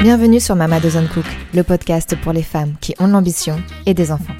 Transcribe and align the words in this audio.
Bienvenue 0.00 0.38
sur 0.38 0.54
Mama 0.54 0.78
Doesn't 0.78 1.08
Cook, 1.08 1.24
le 1.52 1.64
podcast 1.64 2.14
pour 2.22 2.32
les 2.32 2.44
femmes 2.44 2.76
qui 2.80 2.94
ont 3.00 3.08
l'ambition 3.08 3.60
et 3.84 3.94
des 3.94 4.12
enfants. 4.12 4.36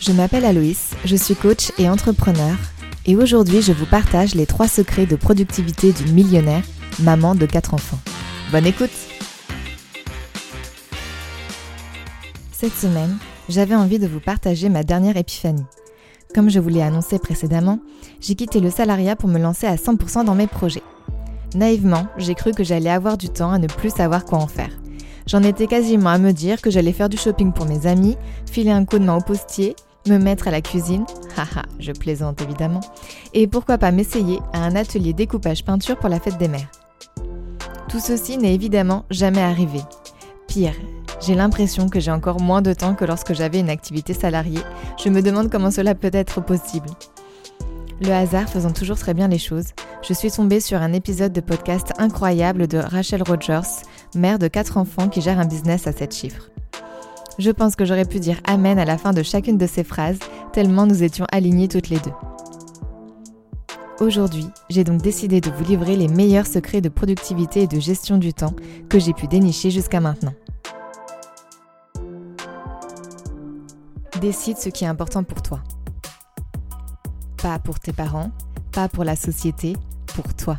Je 0.00 0.12
m'appelle 0.12 0.44
Aloïs, 0.44 0.94
je 1.04 1.16
suis 1.16 1.34
coach 1.34 1.72
et 1.76 1.90
entrepreneur 1.90 2.54
et 3.06 3.16
aujourd'hui 3.16 3.62
je 3.62 3.72
vous 3.72 3.84
partage 3.84 4.36
les 4.36 4.46
trois 4.46 4.68
secrets 4.68 5.06
de 5.06 5.16
productivité 5.16 5.92
d'une 5.92 6.12
millionnaire, 6.12 6.62
maman 7.00 7.34
de 7.34 7.44
quatre 7.44 7.74
enfants. 7.74 7.98
Bonne 8.52 8.66
écoute 8.66 8.92
Cette 12.52 12.74
semaine, 12.74 13.18
j'avais 13.48 13.74
envie 13.74 13.98
de 13.98 14.06
vous 14.06 14.20
partager 14.20 14.68
ma 14.68 14.84
dernière 14.84 15.16
épiphanie. 15.16 15.66
Comme 16.36 16.50
je 16.50 16.60
vous 16.60 16.68
l'ai 16.68 16.82
annoncé 16.82 17.18
précédemment, 17.18 17.80
j'ai 18.20 18.36
quitté 18.36 18.60
le 18.60 18.70
salariat 18.70 19.16
pour 19.16 19.28
me 19.28 19.40
lancer 19.40 19.66
à 19.66 19.74
100% 19.74 20.24
dans 20.24 20.36
mes 20.36 20.46
projets. 20.46 20.84
Naïvement, 21.54 22.06
j'ai 22.16 22.34
cru 22.34 22.52
que 22.52 22.64
j'allais 22.64 22.90
avoir 22.90 23.16
du 23.16 23.28
temps 23.28 23.52
à 23.52 23.58
ne 23.58 23.66
plus 23.66 23.90
savoir 23.90 24.24
quoi 24.24 24.38
en 24.38 24.46
faire. 24.46 24.70
J'en 25.26 25.42
étais 25.42 25.66
quasiment 25.66 26.10
à 26.10 26.18
me 26.18 26.32
dire 26.32 26.60
que 26.60 26.70
j'allais 26.70 26.92
faire 26.92 27.08
du 27.08 27.16
shopping 27.16 27.52
pour 27.52 27.66
mes 27.66 27.86
amis, 27.86 28.16
filer 28.50 28.70
un 28.70 28.84
coup 28.84 28.98
de 28.98 29.04
main 29.04 29.16
au 29.16 29.20
postier, 29.20 29.74
me 30.06 30.18
mettre 30.18 30.48
à 30.48 30.50
la 30.50 30.60
cuisine, 30.60 31.04
haha, 31.36 31.62
je 31.80 31.92
plaisante 31.92 32.42
évidemment, 32.42 32.80
et 33.34 33.46
pourquoi 33.46 33.78
pas 33.78 33.90
m'essayer 33.90 34.38
à 34.52 34.60
un 34.60 34.76
atelier 34.76 35.12
découpage 35.12 35.64
peinture 35.64 35.96
pour 35.96 36.08
la 36.08 36.20
fête 36.20 36.38
des 36.38 36.48
mères. 36.48 36.70
Tout 37.88 38.00
ceci 38.00 38.38
n'est 38.38 38.54
évidemment 38.54 39.04
jamais 39.10 39.42
arrivé. 39.42 39.80
Pire, 40.46 40.74
j'ai 41.20 41.34
l'impression 41.34 41.88
que 41.88 41.98
j'ai 41.98 42.10
encore 42.10 42.40
moins 42.40 42.62
de 42.62 42.72
temps 42.72 42.94
que 42.94 43.04
lorsque 43.04 43.32
j'avais 43.32 43.60
une 43.60 43.70
activité 43.70 44.12
salariée. 44.12 44.60
Je 45.02 45.08
me 45.08 45.22
demande 45.22 45.50
comment 45.50 45.70
cela 45.70 45.94
peut 45.94 46.10
être 46.12 46.42
possible. 46.42 46.88
Le 48.00 48.12
hasard 48.12 48.48
faisant 48.48 48.72
toujours 48.72 48.98
très 48.98 49.14
bien 49.14 49.26
les 49.26 49.38
choses, 49.38 49.68
je 50.02 50.12
suis 50.12 50.30
tombée 50.30 50.60
sur 50.60 50.82
un 50.82 50.92
épisode 50.92 51.32
de 51.32 51.40
podcast 51.40 51.94
incroyable 51.96 52.66
de 52.66 52.76
Rachel 52.76 53.22
Rogers, 53.22 53.84
mère 54.14 54.38
de 54.38 54.48
quatre 54.48 54.76
enfants 54.76 55.08
qui 55.08 55.22
gère 55.22 55.40
un 55.40 55.46
business 55.46 55.86
à 55.86 55.92
7 55.92 56.14
chiffres. 56.14 56.50
Je 57.38 57.50
pense 57.50 57.74
que 57.74 57.86
j'aurais 57.86 58.04
pu 58.04 58.20
dire 58.20 58.40
Amen 58.44 58.78
à 58.78 58.84
la 58.84 58.98
fin 58.98 59.12
de 59.12 59.22
chacune 59.22 59.56
de 59.56 59.66
ces 59.66 59.82
phrases, 59.82 60.18
tellement 60.52 60.86
nous 60.86 61.02
étions 61.02 61.26
alignées 61.32 61.68
toutes 61.68 61.88
les 61.88 61.98
deux. 61.98 62.12
Aujourd'hui, 63.98 64.46
j'ai 64.68 64.84
donc 64.84 65.00
décidé 65.00 65.40
de 65.40 65.50
vous 65.50 65.64
livrer 65.64 65.96
les 65.96 66.08
meilleurs 66.08 66.46
secrets 66.46 66.82
de 66.82 66.90
productivité 66.90 67.62
et 67.62 67.66
de 67.66 67.80
gestion 67.80 68.18
du 68.18 68.34
temps 68.34 68.54
que 68.90 68.98
j'ai 68.98 69.14
pu 69.14 69.26
dénicher 69.26 69.70
jusqu'à 69.70 70.00
maintenant. 70.00 70.34
Décide 74.20 74.58
ce 74.58 74.68
qui 74.68 74.84
est 74.84 74.88
important 74.88 75.24
pour 75.24 75.40
toi. 75.40 75.62
Pas 77.42 77.58
pour 77.58 77.80
tes 77.80 77.92
parents, 77.92 78.30
pas 78.72 78.88
pour 78.88 79.04
la 79.04 79.16
société, 79.16 79.76
pour 80.14 80.32
toi. 80.34 80.56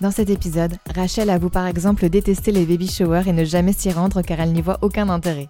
Dans 0.00 0.10
cet 0.10 0.30
épisode, 0.30 0.76
Rachel 0.94 1.30
avoue 1.30 1.50
par 1.50 1.66
exemple 1.66 2.08
détester 2.08 2.52
les 2.52 2.66
baby 2.66 2.88
showers 2.88 3.24
et 3.26 3.32
ne 3.32 3.44
jamais 3.44 3.72
s'y 3.72 3.90
rendre 3.90 4.22
car 4.22 4.40
elle 4.40 4.52
n'y 4.52 4.62
voit 4.62 4.78
aucun 4.82 5.08
intérêt. 5.08 5.48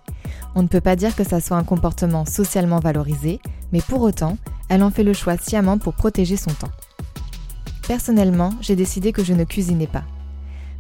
On 0.55 0.63
ne 0.63 0.69
peut 0.69 0.81
pas 0.81 0.97
dire 0.97 1.15
que 1.15 1.25
ça 1.25 1.41
soit 1.41 1.57
un 1.57 1.65
comportement 1.65 2.25
socialement 2.25 2.81
valorisé, 2.81 3.41
mais 3.73 3.81
pour 3.81 4.03
autant, 4.03 4.39
elle 4.69 4.83
en 4.83 4.91
fait 4.91 5.05
le 5.05 5.13
choix 5.13 5.37
sciemment 5.37 5.79
pour 5.79 5.95
protéger 5.95 6.37
son 6.37 6.53
temps. 6.53 6.71
Personnellement, 7.87 8.51
j'ai 8.61 8.77
décidé 8.77 9.13
que 9.13 9.25
je 9.25 9.33
ne 9.33 9.45
cuisinais 9.45 9.87
pas. 9.87 10.05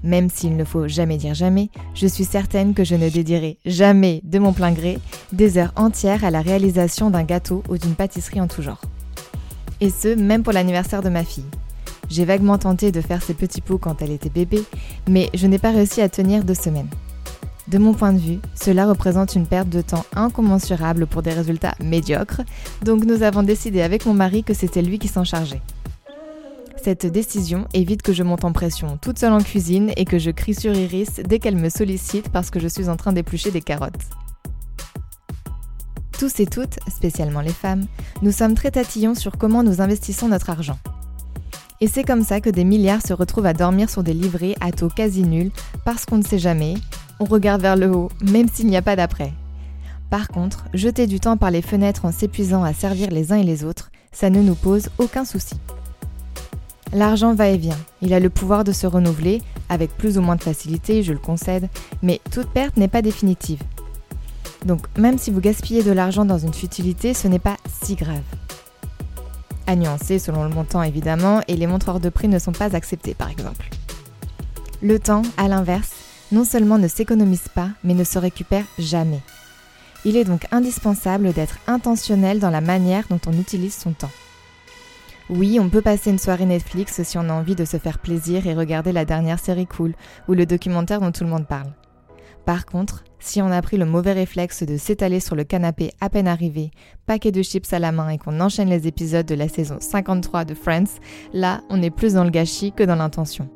Même 0.02 0.30
s'il 0.30 0.56
ne 0.56 0.64
faut 0.64 0.88
jamais 0.88 1.16
dire 1.16 1.34
jamais, 1.34 1.70
je 1.94 2.06
suis 2.06 2.24
certaine 2.24 2.74
que 2.74 2.84
je 2.84 2.94
ne 2.94 3.08
dédierai 3.08 3.58
jamais, 3.66 4.20
de 4.24 4.38
mon 4.38 4.52
plein 4.52 4.72
gré, 4.72 4.98
des 5.32 5.58
heures 5.58 5.72
entières 5.76 6.24
à 6.24 6.30
la 6.30 6.40
réalisation 6.40 7.10
d'un 7.10 7.24
gâteau 7.24 7.62
ou 7.68 7.78
d'une 7.78 7.94
pâtisserie 7.94 8.40
en 8.40 8.46
tout 8.46 8.62
genre. 8.62 8.80
Et 9.80 9.90
ce, 9.90 10.14
même 10.14 10.42
pour 10.42 10.52
l'anniversaire 10.52 11.02
de 11.02 11.08
ma 11.08 11.24
fille. 11.24 11.44
J'ai 12.10 12.24
vaguement 12.24 12.58
tenté 12.58 12.90
de 12.90 13.00
faire 13.00 13.22
ses 13.22 13.34
petits 13.34 13.60
pots 13.60 13.78
quand 13.78 14.00
elle 14.02 14.12
était 14.12 14.30
bébé, 14.30 14.62
mais 15.08 15.30
je 15.34 15.46
n'ai 15.46 15.58
pas 15.58 15.70
réussi 15.70 16.00
à 16.00 16.08
tenir 16.08 16.44
deux 16.44 16.54
semaines. 16.54 16.88
De 17.68 17.76
mon 17.76 17.92
point 17.92 18.14
de 18.14 18.18
vue, 18.18 18.38
cela 18.54 18.86
représente 18.86 19.34
une 19.34 19.46
perte 19.46 19.68
de 19.68 19.82
temps 19.82 20.06
incommensurable 20.16 21.06
pour 21.06 21.20
des 21.20 21.34
résultats 21.34 21.74
médiocres, 21.84 22.40
donc 22.82 23.04
nous 23.04 23.22
avons 23.22 23.42
décidé 23.42 23.82
avec 23.82 24.06
mon 24.06 24.14
mari 24.14 24.42
que 24.42 24.54
c'était 24.54 24.80
lui 24.80 24.98
qui 24.98 25.08
s'en 25.08 25.24
chargeait. 25.24 25.60
Cette 26.82 27.04
décision 27.04 27.66
évite 27.74 28.00
que 28.00 28.14
je 28.14 28.22
monte 28.22 28.44
en 28.44 28.52
pression 28.52 28.98
toute 29.02 29.18
seule 29.18 29.34
en 29.34 29.42
cuisine 29.42 29.92
et 29.98 30.06
que 30.06 30.18
je 30.18 30.30
crie 30.30 30.54
sur 30.54 30.74
Iris 30.74 31.20
dès 31.22 31.38
qu'elle 31.38 31.56
me 31.56 31.68
sollicite 31.68 32.30
parce 32.30 32.48
que 32.48 32.60
je 32.60 32.68
suis 32.68 32.88
en 32.88 32.96
train 32.96 33.12
d'éplucher 33.12 33.50
des 33.50 33.60
carottes. 33.60 33.92
Tous 36.18 36.40
et 36.40 36.46
toutes, 36.46 36.80
spécialement 36.88 37.40
les 37.40 37.52
femmes, 37.52 37.86
nous 38.22 38.32
sommes 38.32 38.54
très 38.54 38.72
tatillons 38.72 39.14
sur 39.14 39.38
comment 39.38 39.62
nous 39.62 39.80
investissons 39.80 40.26
notre 40.26 40.50
argent. 40.50 40.76
Et 41.80 41.86
c'est 41.86 42.02
comme 42.02 42.24
ça 42.24 42.40
que 42.40 42.50
des 42.50 42.64
milliards 42.64 43.06
se 43.06 43.12
retrouvent 43.12 43.46
à 43.46 43.52
dormir 43.52 43.88
sur 43.88 44.02
des 44.02 44.14
livrets 44.14 44.56
à 44.60 44.72
taux 44.72 44.88
quasi 44.88 45.22
nuls 45.22 45.52
parce 45.84 46.06
qu'on 46.06 46.18
ne 46.18 46.24
sait 46.24 46.40
jamais, 46.40 46.74
on 47.20 47.24
regarde 47.24 47.62
vers 47.62 47.76
le 47.76 47.92
haut, 47.92 48.08
même 48.20 48.48
s'il 48.48 48.66
n'y 48.66 48.76
a 48.76 48.82
pas 48.82 48.96
d'après. 48.96 49.32
Par 50.10 50.26
contre, 50.26 50.64
jeter 50.74 51.06
du 51.06 51.20
temps 51.20 51.36
par 51.36 51.52
les 51.52 51.62
fenêtres 51.62 52.04
en 52.04 52.10
s'épuisant 52.10 52.64
à 52.64 52.72
servir 52.72 53.10
les 53.12 53.32
uns 53.32 53.36
et 53.36 53.44
les 53.44 53.62
autres, 53.62 53.92
ça 54.10 54.28
ne 54.28 54.42
nous 54.42 54.56
pose 54.56 54.88
aucun 54.98 55.24
souci. 55.24 55.54
L'argent 56.92 57.32
va 57.32 57.46
et 57.46 57.58
vient, 57.58 57.78
il 58.02 58.12
a 58.12 58.18
le 58.18 58.30
pouvoir 58.30 58.64
de 58.64 58.72
se 58.72 58.88
renouveler, 58.88 59.40
avec 59.68 59.96
plus 59.96 60.18
ou 60.18 60.22
moins 60.22 60.36
de 60.36 60.42
facilité, 60.42 61.04
je 61.04 61.12
le 61.12 61.18
concède, 61.20 61.68
mais 62.02 62.20
toute 62.32 62.48
perte 62.48 62.76
n'est 62.76 62.88
pas 62.88 63.02
définitive. 63.02 63.62
Donc 64.64 64.86
même 64.98 65.18
si 65.18 65.30
vous 65.30 65.40
gaspillez 65.40 65.82
de 65.82 65.92
l'argent 65.92 66.24
dans 66.24 66.38
une 66.38 66.54
futilité, 66.54 67.14
ce 67.14 67.28
n'est 67.28 67.38
pas 67.38 67.56
si 67.82 67.94
grave. 67.94 68.22
À 69.66 69.76
nuancer 69.76 70.18
selon 70.18 70.44
le 70.44 70.50
montant 70.50 70.82
évidemment, 70.82 71.40
et 71.46 71.56
les 71.56 71.66
montreurs 71.66 72.00
de 72.00 72.08
prix 72.08 72.28
ne 72.28 72.38
sont 72.38 72.52
pas 72.52 72.74
acceptés 72.74 73.14
par 73.14 73.30
exemple. 73.30 73.68
Le 74.80 74.98
temps, 74.98 75.22
à 75.36 75.48
l'inverse, 75.48 75.92
non 76.32 76.44
seulement 76.44 76.78
ne 76.78 76.88
s'économise 76.88 77.48
pas, 77.48 77.70
mais 77.84 77.94
ne 77.94 78.04
se 78.04 78.18
récupère 78.18 78.64
jamais. 78.78 79.20
Il 80.04 80.16
est 80.16 80.24
donc 80.24 80.46
indispensable 80.52 81.32
d'être 81.32 81.58
intentionnel 81.66 82.38
dans 82.38 82.50
la 82.50 82.60
manière 82.60 83.04
dont 83.10 83.20
on 83.26 83.32
utilise 83.32 83.74
son 83.74 83.92
temps. 83.92 84.10
Oui, 85.28 85.58
on 85.60 85.68
peut 85.68 85.82
passer 85.82 86.10
une 86.10 86.18
soirée 86.18 86.46
Netflix 86.46 87.02
si 87.02 87.18
on 87.18 87.28
a 87.28 87.32
envie 87.32 87.54
de 87.56 87.64
se 87.64 87.76
faire 87.76 87.98
plaisir 87.98 88.46
et 88.46 88.54
regarder 88.54 88.92
la 88.92 89.04
dernière 89.04 89.38
série 89.38 89.66
cool 89.66 89.94
ou 90.28 90.32
le 90.32 90.46
documentaire 90.46 91.00
dont 91.00 91.12
tout 91.12 91.24
le 91.24 91.30
monde 91.30 91.46
parle. 91.46 91.70
Par 92.48 92.64
contre, 92.64 93.04
si 93.18 93.42
on 93.42 93.50
a 93.50 93.60
pris 93.60 93.76
le 93.76 93.84
mauvais 93.84 94.14
réflexe 94.14 94.62
de 94.62 94.78
s'étaler 94.78 95.20
sur 95.20 95.36
le 95.36 95.44
canapé 95.44 95.90
à 96.00 96.08
peine 96.08 96.26
arrivé, 96.26 96.70
paquet 97.04 97.30
de 97.30 97.42
chips 97.42 97.74
à 97.74 97.78
la 97.78 97.92
main 97.92 98.08
et 98.08 98.16
qu'on 98.16 98.40
enchaîne 98.40 98.70
les 98.70 98.86
épisodes 98.86 99.26
de 99.26 99.34
la 99.34 99.48
saison 99.48 99.76
53 99.80 100.46
de 100.46 100.54
Friends, 100.54 100.98
là, 101.34 101.60
on 101.68 101.82
est 101.82 101.90
plus 101.90 102.14
dans 102.14 102.24
le 102.24 102.30
gâchis 102.30 102.72
que 102.72 102.84
dans 102.84 102.94
l'intention. 102.94 103.50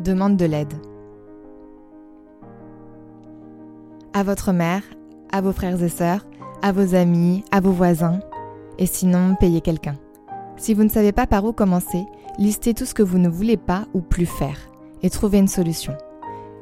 Demande 0.00 0.36
de 0.36 0.44
l'aide. 0.44 0.74
À 4.12 4.24
votre 4.24 4.52
mère, 4.52 4.82
à 5.32 5.40
vos 5.40 5.52
frères 5.52 5.82
et 5.82 5.88
sœurs, 5.88 6.26
à 6.60 6.70
vos 6.70 6.94
amis, 6.94 7.46
à 7.50 7.60
vos 7.60 7.72
voisins, 7.72 8.20
et 8.76 8.84
sinon 8.84 9.36
payez 9.40 9.62
quelqu'un. 9.62 9.96
Si 10.58 10.74
vous 10.74 10.84
ne 10.84 10.90
savez 10.90 11.12
pas 11.12 11.26
par 11.26 11.46
où 11.46 11.54
commencer, 11.54 12.04
listez 12.38 12.74
tout 12.74 12.84
ce 12.84 12.94
que 12.94 13.02
vous 13.02 13.18
ne 13.18 13.28
voulez 13.28 13.56
pas 13.56 13.86
ou 13.94 14.00
plus 14.00 14.26
faire 14.26 14.58
et 15.02 15.10
trouvez 15.10 15.38
une 15.38 15.48
solution. 15.48 15.94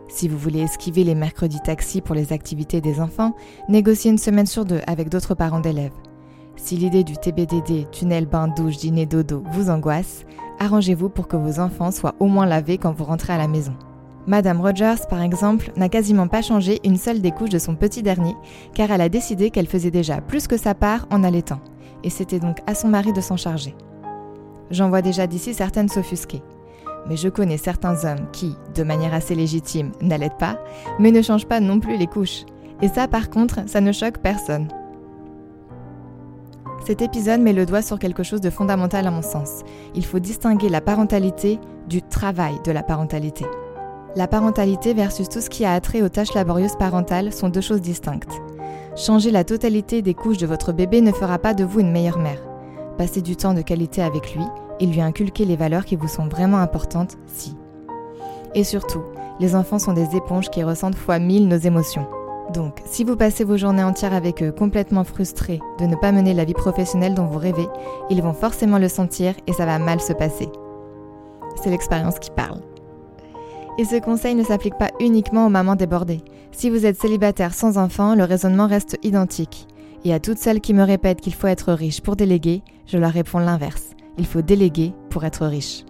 Si 0.08 0.28
vous 0.28 0.36
voulez 0.36 0.60
esquiver 0.60 1.04
les 1.04 1.14
mercredis 1.14 1.60
taxis 1.60 2.02
pour 2.02 2.14
les 2.14 2.32
activités 2.32 2.80
des 2.80 3.00
enfants, 3.00 3.34
négociez 3.68 4.10
une 4.10 4.18
semaine 4.18 4.46
sur 4.46 4.64
deux 4.64 4.80
avec 4.86 5.08
d'autres 5.08 5.34
parents 5.34 5.60
d'élèves. 5.60 5.92
Si 6.56 6.76
l'idée 6.76 7.02
du 7.02 7.16
TBDD, 7.16 7.90
tunnel, 7.90 8.26
bain, 8.26 8.48
douche, 8.48 8.76
dîner, 8.76 9.06
dodo 9.06 9.42
vous 9.52 9.70
angoisse, 9.70 10.24
arrangez-vous 10.58 11.08
pour 11.08 11.28
que 11.28 11.36
vos 11.36 11.60
enfants 11.60 11.90
soient 11.90 12.14
au 12.20 12.26
moins 12.26 12.46
lavés 12.46 12.76
quand 12.76 12.92
vous 12.92 13.04
rentrez 13.04 13.32
à 13.32 13.38
la 13.38 13.48
maison. 13.48 13.74
Madame 14.26 14.60
Rogers, 14.60 15.06
par 15.08 15.22
exemple, 15.22 15.72
n'a 15.76 15.88
quasiment 15.88 16.28
pas 16.28 16.42
changé 16.42 16.78
une 16.84 16.98
seule 16.98 17.20
des 17.20 17.32
couches 17.32 17.50
de 17.50 17.58
son 17.58 17.74
petit 17.74 18.02
dernier, 18.02 18.36
car 18.74 18.90
elle 18.90 19.00
a 19.00 19.08
décidé 19.08 19.50
qu'elle 19.50 19.66
faisait 19.66 19.90
déjà 19.90 20.20
plus 20.20 20.46
que 20.46 20.56
sa 20.56 20.74
part 20.74 21.06
en 21.10 21.24
allaitant, 21.24 21.60
et 22.04 22.10
c'était 22.10 22.38
donc 22.38 22.58
à 22.66 22.74
son 22.74 22.88
mari 22.88 23.12
de 23.12 23.20
s'en 23.20 23.36
charger. 23.36 23.74
J'en 24.72 24.88
vois 24.88 25.02
déjà 25.02 25.26
d'ici 25.26 25.52
certaines 25.52 25.90
s'offusquer. 25.90 26.42
Mais 27.06 27.16
je 27.16 27.28
connais 27.28 27.58
certains 27.58 28.04
hommes 28.04 28.26
qui, 28.32 28.56
de 28.74 28.82
manière 28.82 29.12
assez 29.12 29.34
légitime, 29.34 29.92
n'allaitent 30.00 30.38
pas, 30.38 30.58
mais 30.98 31.12
ne 31.12 31.20
changent 31.20 31.46
pas 31.46 31.60
non 31.60 31.78
plus 31.78 31.98
les 31.98 32.06
couches. 32.06 32.44
Et 32.80 32.88
ça, 32.88 33.06
par 33.06 33.28
contre, 33.28 33.68
ça 33.68 33.82
ne 33.82 33.92
choque 33.92 34.18
personne. 34.18 34.68
Cet 36.86 37.02
épisode 37.02 37.40
met 37.40 37.52
le 37.52 37.66
doigt 37.66 37.82
sur 37.82 37.98
quelque 37.98 38.22
chose 38.22 38.40
de 38.40 38.50
fondamental 38.50 39.06
à 39.06 39.10
mon 39.10 39.22
sens. 39.22 39.60
Il 39.94 40.06
faut 40.06 40.18
distinguer 40.18 40.68
la 40.68 40.80
parentalité 40.80 41.60
du 41.86 42.02
travail 42.02 42.54
de 42.64 42.72
la 42.72 42.82
parentalité. 42.82 43.44
La 44.16 44.26
parentalité 44.26 44.94
versus 44.94 45.28
tout 45.28 45.40
ce 45.40 45.50
qui 45.50 45.64
a 45.64 45.74
attrait 45.74 46.02
aux 46.02 46.08
tâches 46.08 46.34
laborieuses 46.34 46.76
parentales 46.76 47.32
sont 47.32 47.50
deux 47.50 47.60
choses 47.60 47.82
distinctes. 47.82 48.40
Changer 48.96 49.30
la 49.30 49.44
totalité 49.44 50.02
des 50.02 50.14
couches 50.14 50.38
de 50.38 50.46
votre 50.46 50.72
bébé 50.72 51.02
ne 51.02 51.12
fera 51.12 51.38
pas 51.38 51.54
de 51.54 51.64
vous 51.64 51.80
une 51.80 51.92
meilleure 51.92 52.18
mère. 52.18 52.42
Passez 52.98 53.22
du 53.22 53.36
temps 53.36 53.54
de 53.54 53.62
qualité 53.62 54.02
avec 54.02 54.34
lui 54.34 54.44
et 54.80 54.86
lui 54.86 55.00
inculquer 55.00 55.44
les 55.44 55.56
valeurs 55.56 55.84
qui 55.84 55.96
vous 55.96 56.08
sont 56.08 56.26
vraiment 56.26 56.58
importantes, 56.58 57.16
si. 57.26 57.56
Et 58.54 58.64
surtout, 58.64 59.02
les 59.40 59.54
enfants 59.54 59.78
sont 59.78 59.92
des 59.92 60.16
éponges 60.16 60.50
qui 60.50 60.62
ressentent 60.62 60.94
fois 60.94 61.18
mille 61.18 61.48
nos 61.48 61.56
émotions. 61.56 62.06
Donc, 62.52 62.80
si 62.84 63.02
vous 63.04 63.16
passez 63.16 63.44
vos 63.44 63.56
journées 63.56 63.82
entières 63.82 64.12
avec 64.12 64.42
eux 64.42 64.52
complètement 64.52 65.04
frustrés 65.04 65.60
de 65.78 65.86
ne 65.86 65.96
pas 65.96 66.12
mener 66.12 66.34
la 66.34 66.44
vie 66.44 66.52
professionnelle 66.52 67.14
dont 67.14 67.24
vous 67.24 67.38
rêvez, 67.38 67.66
ils 68.10 68.22
vont 68.22 68.34
forcément 68.34 68.78
le 68.78 68.88
sentir 68.88 69.34
et 69.46 69.52
ça 69.52 69.64
va 69.64 69.78
mal 69.78 70.00
se 70.00 70.12
passer. 70.12 70.48
c'est 71.62 71.70
l'expérience 71.70 72.18
qui 72.18 72.30
parle. 72.30 72.60
Et 73.78 73.84
ce 73.84 73.96
conseil 74.00 74.34
ne 74.34 74.44
s'applique 74.44 74.76
pas 74.76 74.90
uniquement 75.00 75.46
aux 75.46 75.50
mamans 75.50 75.76
débordées. 75.76 76.22
Si 76.50 76.68
vous 76.68 76.84
êtes 76.84 77.00
célibataire 77.00 77.54
sans 77.54 77.78
enfant, 77.78 78.14
le 78.14 78.24
raisonnement 78.24 78.66
reste 78.66 78.98
identique. 79.02 79.66
Et 80.04 80.12
à 80.12 80.20
toutes 80.20 80.38
celles 80.38 80.60
qui 80.60 80.74
me 80.74 80.82
répètent 80.82 81.20
qu'il 81.20 81.34
faut 81.34 81.46
être 81.46 81.72
riche 81.72 82.02
pour 82.02 82.16
déléguer, 82.16 82.62
je 82.86 82.98
leur 82.98 83.12
réponds 83.12 83.38
l'inverse. 83.38 83.94
Il 84.18 84.26
faut 84.26 84.42
déléguer 84.42 84.92
pour 85.10 85.24
être 85.24 85.46
riche. 85.46 85.84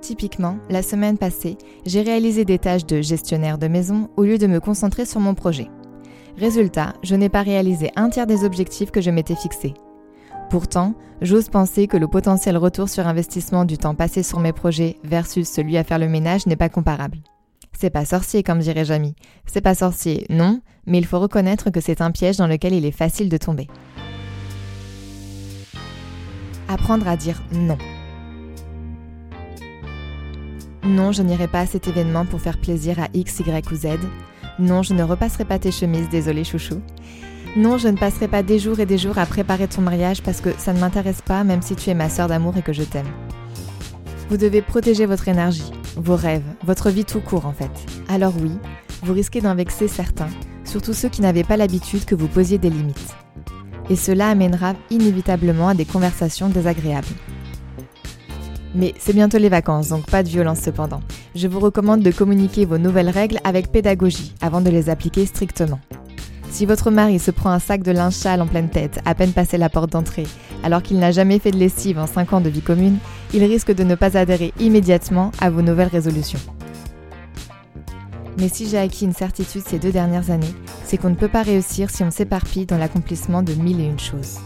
Typiquement, 0.00 0.58
la 0.68 0.82
semaine 0.82 1.18
passée, 1.18 1.56
j'ai 1.86 2.02
réalisé 2.02 2.44
des 2.44 2.58
tâches 2.58 2.86
de 2.86 3.00
gestionnaire 3.00 3.58
de 3.58 3.68
maison 3.68 4.10
au 4.16 4.24
lieu 4.24 4.38
de 4.38 4.46
me 4.46 4.60
concentrer 4.60 5.06
sur 5.06 5.20
mon 5.20 5.34
projet. 5.34 5.68
Résultat, 6.36 6.94
je 7.02 7.14
n'ai 7.14 7.28
pas 7.28 7.42
réalisé 7.42 7.90
un 7.96 8.10
tiers 8.10 8.26
des 8.26 8.44
objectifs 8.44 8.90
que 8.90 9.00
je 9.00 9.10
m'étais 9.10 9.36
fixés. 9.36 9.74
Pourtant, 10.50 10.94
j'ose 11.20 11.48
penser 11.48 11.86
que 11.86 11.96
le 11.96 12.08
potentiel 12.08 12.56
retour 12.56 12.88
sur 12.88 13.06
investissement 13.06 13.64
du 13.64 13.78
temps 13.78 13.94
passé 13.94 14.22
sur 14.22 14.40
mes 14.40 14.52
projets 14.52 14.96
versus 15.04 15.48
celui 15.48 15.76
à 15.76 15.84
faire 15.84 15.98
le 15.98 16.08
ménage 16.08 16.46
n'est 16.46 16.56
pas 16.56 16.68
comparable. 16.68 17.18
C'est 17.72 17.90
pas 17.90 18.04
sorcier, 18.04 18.42
comme 18.42 18.60
dirait 18.60 18.84
Jamie. 18.84 19.16
C'est 19.46 19.60
pas 19.60 19.74
sorcier, 19.74 20.26
non, 20.30 20.60
mais 20.86 20.98
il 20.98 21.06
faut 21.06 21.18
reconnaître 21.18 21.70
que 21.70 21.80
c'est 21.80 22.00
un 22.00 22.10
piège 22.10 22.36
dans 22.36 22.46
lequel 22.46 22.72
il 22.74 22.84
est 22.84 22.90
facile 22.90 23.28
de 23.28 23.36
tomber. 23.36 23.68
Apprendre 26.68 27.08
à 27.08 27.16
dire 27.16 27.42
non. 27.52 27.78
Non, 30.84 31.12
je 31.12 31.22
n'irai 31.22 31.48
pas 31.48 31.60
à 31.60 31.66
cet 31.66 31.88
événement 31.88 32.26
pour 32.26 32.40
faire 32.40 32.58
plaisir 32.58 33.00
à 33.00 33.08
X, 33.14 33.40
Y 33.40 33.72
ou 33.72 33.74
Z. 33.74 33.86
Non, 34.58 34.82
je 34.82 34.94
ne 34.94 35.02
repasserai 35.02 35.44
pas 35.44 35.58
tes 35.58 35.72
chemises, 35.72 36.08
désolé 36.08 36.44
chouchou. 36.44 36.80
Non, 37.56 37.78
je 37.78 37.88
ne 37.88 37.96
passerai 37.96 38.28
pas 38.28 38.42
des 38.42 38.58
jours 38.58 38.80
et 38.80 38.86
des 38.86 38.98
jours 38.98 39.16
à 39.18 39.26
préparer 39.26 39.68
ton 39.68 39.80
mariage 39.80 40.22
parce 40.22 40.40
que 40.40 40.50
ça 40.58 40.72
ne 40.72 40.80
m'intéresse 40.80 41.22
pas 41.22 41.44
même 41.44 41.62
si 41.62 41.76
tu 41.76 41.88
es 41.90 41.94
ma 41.94 42.08
sœur 42.08 42.28
d'amour 42.28 42.56
et 42.56 42.62
que 42.62 42.72
je 42.72 42.82
t'aime. 42.82 43.06
Vous 44.28 44.36
devez 44.36 44.60
protéger 44.60 45.06
votre 45.06 45.28
énergie, 45.28 45.70
vos 45.96 46.16
rêves, 46.16 46.42
votre 46.64 46.90
vie 46.90 47.04
tout 47.04 47.20
court 47.20 47.46
en 47.46 47.52
fait. 47.52 47.70
Alors 48.08 48.34
oui, 48.40 48.52
vous 49.02 49.12
risquez 49.12 49.40
d'en 49.40 49.54
vexer 49.54 49.86
certains, 49.86 50.30
surtout 50.64 50.94
ceux 50.94 51.08
qui 51.08 51.22
n'avaient 51.22 51.44
pas 51.44 51.56
l'habitude 51.56 52.04
que 52.04 52.14
vous 52.14 52.28
posiez 52.28 52.58
des 52.58 52.70
limites. 52.70 53.14
Et 53.90 53.96
cela 53.96 54.30
amènera 54.30 54.74
inévitablement 54.90 55.68
à 55.68 55.74
des 55.74 55.84
conversations 55.84 56.48
désagréables. 56.48 57.06
Mais 58.74 58.92
c'est 58.98 59.12
bientôt 59.12 59.38
les 59.38 59.48
vacances, 59.48 59.88
donc 59.88 60.06
pas 60.06 60.22
de 60.22 60.28
violence 60.28 60.58
cependant. 60.58 61.00
Je 61.34 61.46
vous 61.46 61.60
recommande 61.60 62.02
de 62.02 62.10
communiquer 62.10 62.64
vos 62.64 62.78
nouvelles 62.78 63.10
règles 63.10 63.38
avec 63.44 63.70
pédagogie 63.70 64.34
avant 64.40 64.60
de 64.60 64.70
les 64.70 64.90
appliquer 64.90 65.26
strictement. 65.26 65.78
Si 66.50 66.66
votre 66.66 66.90
mari 66.90 67.18
se 67.18 67.30
prend 67.30 67.50
un 67.50 67.58
sac 67.58 67.82
de 67.82 67.90
linge 67.90 68.14
sale 68.14 68.40
en 68.40 68.46
pleine 68.46 68.68
tête, 68.68 69.00
à 69.04 69.14
peine 69.14 69.32
passé 69.32 69.58
la 69.58 69.68
porte 69.68 69.90
d'entrée, 69.90 70.26
alors 70.62 70.82
qu'il 70.82 70.98
n'a 70.98 71.10
jamais 71.10 71.38
fait 71.38 71.50
de 71.50 71.56
lessive 71.56 71.98
en 71.98 72.06
5 72.06 72.32
ans 72.32 72.40
de 72.40 72.48
vie 72.48 72.62
commune, 72.62 72.98
il 73.32 73.44
risque 73.44 73.74
de 73.74 73.84
ne 73.84 73.96
pas 73.96 74.16
adhérer 74.16 74.52
immédiatement 74.60 75.32
à 75.40 75.50
vos 75.50 75.62
nouvelles 75.62 75.88
résolutions. 75.88 76.38
Mais 78.38 78.48
si 78.48 78.68
j'ai 78.68 78.78
acquis 78.78 79.04
une 79.04 79.12
certitude 79.12 79.62
ces 79.66 79.78
deux 79.78 79.92
dernières 79.92 80.30
années, 80.30 80.54
c'est 80.84 80.96
qu'on 80.96 81.10
ne 81.10 81.14
peut 81.14 81.28
pas 81.28 81.42
réussir 81.42 81.90
si 81.90 82.02
on 82.02 82.10
s'éparpille 82.10 82.66
dans 82.66 82.78
l'accomplissement 82.78 83.42
de 83.42 83.54
mille 83.54 83.80
et 83.80 83.86
une 83.86 83.98
choses. 83.98 84.38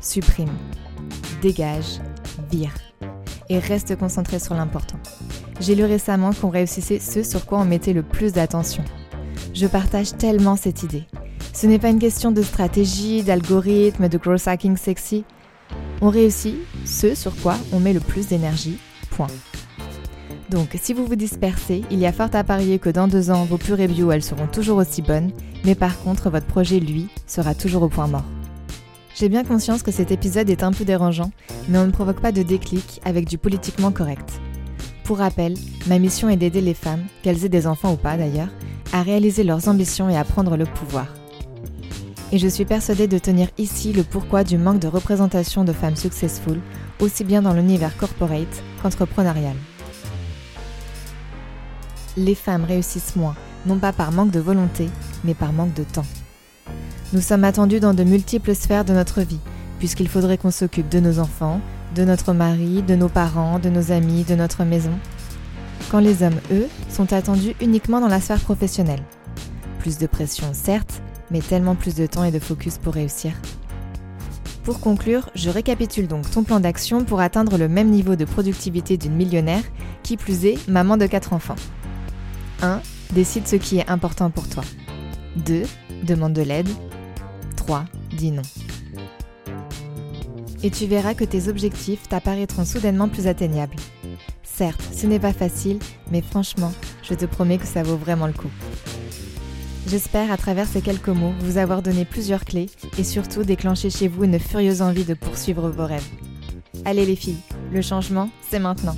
Supprime, 0.00 0.52
dégage, 1.40 2.00
vire, 2.50 2.74
et 3.48 3.58
reste 3.58 3.96
concentré 3.96 4.38
sur 4.38 4.54
l'important. 4.54 4.98
J'ai 5.60 5.74
lu 5.74 5.84
récemment 5.84 6.32
qu'on 6.32 6.50
réussissait 6.50 6.98
ce 6.98 7.22
sur 7.22 7.46
quoi 7.46 7.58
on 7.58 7.64
mettait 7.64 7.92
le 7.92 8.02
plus 8.02 8.32
d'attention, 8.32 8.84
je 9.54 9.66
partage 9.66 10.16
tellement 10.16 10.56
cette 10.56 10.82
idée. 10.82 11.04
Ce 11.52 11.66
n'est 11.66 11.78
pas 11.78 11.90
une 11.90 11.98
question 11.98 12.32
de 12.32 12.42
stratégie, 12.42 13.22
d'algorithme, 13.22 14.08
de 14.08 14.18
growth 14.18 14.48
hacking 14.48 14.76
sexy. 14.76 15.24
On 16.00 16.08
réussit 16.08 16.56
ce 16.86 17.14
sur 17.14 17.36
quoi 17.36 17.56
on 17.72 17.78
met 17.78 17.92
le 17.92 18.00
plus 18.00 18.28
d'énergie, 18.28 18.78
point. 19.10 19.28
Donc, 20.52 20.76
si 20.78 20.92
vous 20.92 21.06
vous 21.06 21.16
dispersez, 21.16 21.82
il 21.90 21.98
y 21.98 22.04
a 22.04 22.12
fort 22.12 22.28
à 22.34 22.44
parier 22.44 22.78
que 22.78 22.90
dans 22.90 23.08
deux 23.08 23.30
ans, 23.30 23.44
vos 23.44 23.56
purées 23.56 23.88
bio, 23.88 24.12
elles 24.12 24.22
seront 24.22 24.46
toujours 24.46 24.76
aussi 24.76 25.00
bonnes, 25.00 25.30
mais 25.64 25.74
par 25.74 25.98
contre, 26.00 26.28
votre 26.28 26.44
projet, 26.44 26.78
lui, 26.78 27.08
sera 27.26 27.54
toujours 27.54 27.84
au 27.84 27.88
point 27.88 28.06
mort. 28.06 28.26
J'ai 29.14 29.30
bien 29.30 29.44
conscience 29.44 29.82
que 29.82 29.90
cet 29.90 30.10
épisode 30.10 30.50
est 30.50 30.62
un 30.62 30.72
peu 30.72 30.84
dérangeant, 30.84 31.30
mais 31.70 31.78
on 31.78 31.86
ne 31.86 31.90
provoque 31.90 32.20
pas 32.20 32.32
de 32.32 32.42
déclic 32.42 33.00
avec 33.06 33.26
du 33.26 33.38
politiquement 33.38 33.92
correct. 33.92 34.28
Pour 35.04 35.18
rappel, 35.18 35.54
ma 35.86 35.98
mission 35.98 36.28
est 36.28 36.36
d'aider 36.36 36.60
les 36.60 36.74
femmes, 36.74 37.04
qu'elles 37.22 37.46
aient 37.46 37.48
des 37.48 37.66
enfants 37.66 37.94
ou 37.94 37.96
pas 37.96 38.18
d'ailleurs, 38.18 38.50
à 38.92 39.02
réaliser 39.02 39.44
leurs 39.44 39.68
ambitions 39.68 40.10
et 40.10 40.18
à 40.18 40.24
prendre 40.24 40.58
le 40.58 40.66
pouvoir. 40.66 41.06
Et 42.30 42.36
je 42.36 42.48
suis 42.48 42.66
persuadée 42.66 43.08
de 43.08 43.18
tenir 43.18 43.48
ici 43.56 43.94
le 43.94 44.02
pourquoi 44.02 44.44
du 44.44 44.58
manque 44.58 44.80
de 44.80 44.88
représentation 44.88 45.64
de 45.64 45.72
femmes 45.72 45.96
successful, 45.96 46.60
aussi 47.00 47.24
bien 47.24 47.40
dans 47.40 47.54
l'univers 47.54 47.96
corporate 47.96 48.62
qu'entrepreneurial. 48.82 49.56
Les 52.16 52.34
femmes 52.34 52.64
réussissent 52.64 53.16
moins, 53.16 53.34
non 53.66 53.78
pas 53.78 53.92
par 53.92 54.12
manque 54.12 54.30
de 54.30 54.40
volonté, 54.40 54.88
mais 55.24 55.34
par 55.34 55.52
manque 55.52 55.74
de 55.74 55.84
temps. 55.84 56.06
Nous 57.12 57.20
sommes 57.20 57.44
attendus 57.44 57.80
dans 57.80 57.94
de 57.94 58.04
multiples 58.04 58.54
sphères 58.54 58.84
de 58.84 58.92
notre 58.92 59.22
vie, 59.22 59.40
puisqu'il 59.78 60.08
faudrait 60.08 60.38
qu'on 60.38 60.50
s'occupe 60.50 60.88
de 60.88 61.00
nos 61.00 61.18
enfants, 61.18 61.60
de 61.94 62.04
notre 62.04 62.32
mari, 62.32 62.82
de 62.82 62.96
nos 62.96 63.08
parents, 63.08 63.58
de 63.58 63.68
nos 63.68 63.92
amis, 63.92 64.24
de 64.24 64.34
notre 64.34 64.64
maison, 64.64 64.92
quand 65.90 66.00
les 66.00 66.22
hommes, 66.22 66.40
eux, 66.50 66.68
sont 66.88 67.12
attendus 67.12 67.54
uniquement 67.60 68.00
dans 68.00 68.08
la 68.08 68.20
sphère 68.20 68.40
professionnelle. 68.40 69.02
Plus 69.78 69.98
de 69.98 70.06
pression, 70.06 70.46
certes, 70.52 71.02
mais 71.30 71.40
tellement 71.40 71.74
plus 71.74 71.94
de 71.94 72.06
temps 72.06 72.24
et 72.24 72.30
de 72.30 72.38
focus 72.38 72.78
pour 72.78 72.94
réussir. 72.94 73.32
Pour 74.64 74.80
conclure, 74.80 75.28
je 75.34 75.50
récapitule 75.50 76.08
donc 76.08 76.30
ton 76.30 76.44
plan 76.44 76.60
d'action 76.60 77.04
pour 77.04 77.20
atteindre 77.20 77.58
le 77.58 77.68
même 77.68 77.90
niveau 77.90 78.16
de 78.16 78.24
productivité 78.24 78.96
d'une 78.96 79.14
millionnaire, 79.14 79.64
qui 80.02 80.16
plus 80.16 80.46
est, 80.46 80.68
maman 80.68 80.96
de 80.96 81.06
quatre 81.06 81.32
enfants. 81.32 81.56
1. 82.62 82.80
Décide 83.12 83.46
ce 83.46 83.56
qui 83.56 83.78
est 83.78 83.90
important 83.90 84.30
pour 84.30 84.48
toi. 84.48 84.64
2. 85.36 85.62
Demande 86.04 86.32
de 86.32 86.42
l'aide. 86.42 86.68
3. 87.56 87.84
Dis 88.16 88.30
non. 88.30 88.42
Et 90.62 90.70
tu 90.70 90.86
verras 90.86 91.14
que 91.14 91.24
tes 91.24 91.48
objectifs 91.48 92.08
t'apparaîtront 92.08 92.64
soudainement 92.64 93.08
plus 93.08 93.26
atteignables. 93.26 93.76
Certes, 94.44 94.82
ce 94.94 95.06
n'est 95.06 95.18
pas 95.18 95.32
facile, 95.32 95.78
mais 96.10 96.22
franchement, 96.22 96.72
je 97.02 97.14
te 97.14 97.24
promets 97.24 97.58
que 97.58 97.66
ça 97.66 97.82
vaut 97.82 97.96
vraiment 97.96 98.26
le 98.26 98.32
coup. 98.32 98.50
J'espère 99.88 100.30
à 100.30 100.36
travers 100.36 100.68
ces 100.68 100.80
quelques 100.80 101.08
mots 101.08 101.34
vous 101.40 101.58
avoir 101.58 101.82
donné 101.82 102.04
plusieurs 102.04 102.44
clés 102.44 102.70
et 102.96 103.04
surtout 103.04 103.42
déclencher 103.42 103.90
chez 103.90 104.06
vous 104.06 104.24
une 104.24 104.38
furieuse 104.38 104.82
envie 104.82 105.04
de 105.04 105.14
poursuivre 105.14 105.68
vos 105.68 105.86
rêves. 105.86 106.08
Allez 106.84 107.06
les 107.06 107.16
filles, 107.16 107.40
le 107.72 107.82
changement, 107.82 108.30
c'est 108.48 108.60
maintenant. 108.60 108.96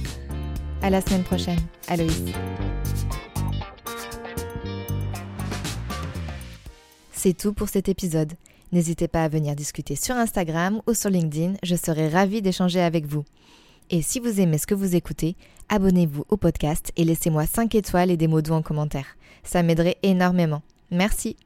À 0.83 0.91
la 0.91 1.01
semaine 1.01 1.25
prochaine, 1.25 1.61
Aloïs. 1.89 2.25
C'est 7.25 7.33
tout 7.33 7.55
pour 7.55 7.71
cet 7.71 7.89
épisode. 7.89 8.35
N'hésitez 8.71 9.09
pas 9.09 9.25
à 9.25 9.29
venir 9.29 9.57
discuter 9.57 9.97
sur 9.97 10.15
Instagram 10.15 10.83
ou 10.87 10.93
sur 10.93 11.09
LinkedIn, 11.09 11.55
je 11.63 11.75
serai 11.75 12.11
ravie 12.11 12.43
d'échanger 12.43 12.83
avec 12.83 13.07
vous. 13.07 13.25
Et 13.89 14.03
si 14.03 14.21
vous 14.21 14.43
aimez 14.43 14.59
ce 14.59 14.67
que 14.67 14.75
vous 14.75 14.95
écoutez, 14.95 15.35
abonnez-vous 15.71 16.27
au 16.29 16.37
podcast 16.37 16.93
et 16.99 17.05
laissez-moi 17.05 17.47
5 17.47 17.75
étoiles 17.77 18.11
et 18.11 18.19
des 18.19 18.29
mots 18.29 18.43
doux 18.43 18.53
en 18.53 18.61
commentaire. 18.61 19.17
Ça 19.43 19.63
m'aiderait 19.63 19.97
énormément. 20.03 20.61
Merci. 20.91 21.37